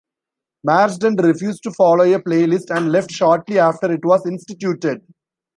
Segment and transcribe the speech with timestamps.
[0.63, 5.03] Marsden refused to follow a playlist and left shortly after it was instituted.